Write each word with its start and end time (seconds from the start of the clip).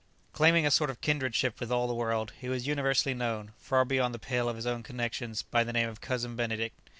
Claiming 0.33 0.65
a 0.65 0.71
sort 0.71 0.89
of 0.89 0.99
kindredship 0.99 1.59
with 1.59 1.71
all 1.71 1.87
the 1.87 1.93
world, 1.93 2.33
he 2.41 2.49
was 2.49 2.65
universally 2.65 3.13
known, 3.13 3.51
far 3.59 3.85
beyond 3.85 4.15
the 4.15 4.17
pale 4.17 4.49
of 4.49 4.55
his 4.55 4.65
own 4.65 4.81
connexions, 4.81 5.43
by 5.43 5.63
the 5.63 5.73
name 5.73 5.89
of 5.89 6.01
"Cousin 6.01 6.35
Benedict." 6.35 6.73